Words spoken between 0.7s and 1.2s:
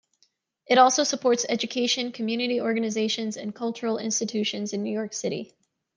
also